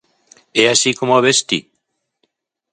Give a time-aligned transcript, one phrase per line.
[0.63, 1.59] É así como o ves ti?